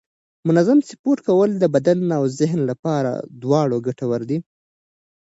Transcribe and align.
منظم 0.47 0.79
سپورت 0.89 1.19
کول 1.27 1.49
د 1.57 1.63
بدن 1.75 1.99
او 2.17 2.23
ذهن 2.39 2.59
لپاره 2.71 3.11
دواړه 3.41 3.75
ګټور 3.85 4.21
دي 4.29 4.37